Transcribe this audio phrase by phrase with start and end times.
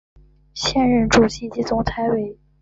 [0.55, 2.35] 现任主席及总裁为。